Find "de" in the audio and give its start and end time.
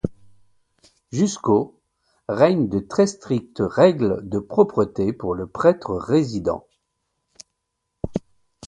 2.67-2.79, 4.27-4.39